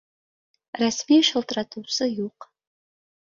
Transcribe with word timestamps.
—Рәсми 0.83 1.19
шылтыратыусы 1.27 2.09
юҡ 2.09 2.47